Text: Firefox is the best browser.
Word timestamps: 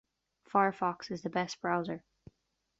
Firefox 0.49 1.11
is 1.11 1.21
the 1.21 1.29
best 1.29 1.61
browser. 1.61 2.03